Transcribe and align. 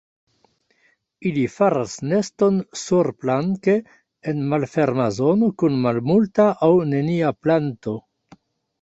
Ili 1.31 1.43
faras 1.55 1.93
neston 2.13 2.57
surplanke 2.85 3.77
en 4.33 4.43
malferma 4.57 5.09
zono 5.21 5.53
kun 5.63 5.81
malmulta 5.87 6.51
aŭ 6.71 6.75
nenia 6.97 7.35
planto. 7.47 7.99